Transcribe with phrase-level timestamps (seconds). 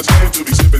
[0.00, 0.79] was meant to be sipping.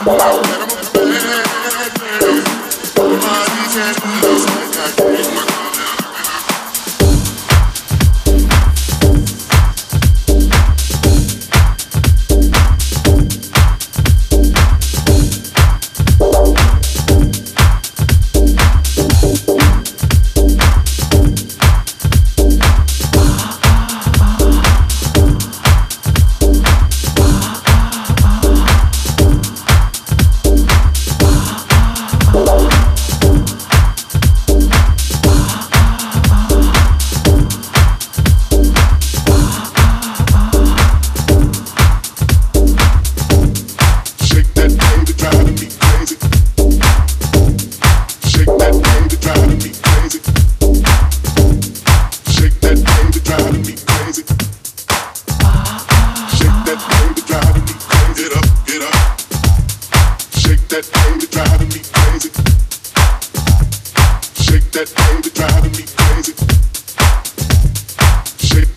[0.07, 0.70] have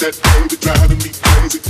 [0.04, 1.62] that baby driving me crazy.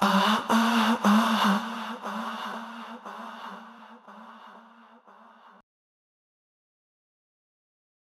[0.00, 0.26] Ah.
[0.26, 0.29] Uh.